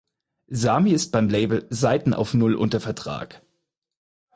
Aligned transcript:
Sami 0.49 0.93
ist 0.93 1.11
beim 1.11 1.29
Label 1.29 1.67
"Seiten 1.69 2.15
Auf 2.15 2.33
Null" 2.33 2.55
unter 2.55 2.79
Vertrag. 2.79 3.43